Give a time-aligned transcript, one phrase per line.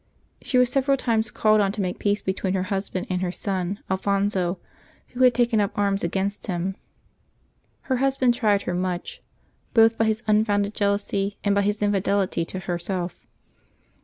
[0.41, 3.81] She was several times called on to make peace between her husband and her son
[3.87, 4.57] Al phonso,
[5.09, 6.75] who had taken up arms against him.
[7.81, 9.21] Her husband tried her much,
[9.75, 13.27] both by his unfounded jealousy and by his infidelity to herself.